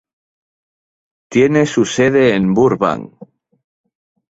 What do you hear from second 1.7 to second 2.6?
sede en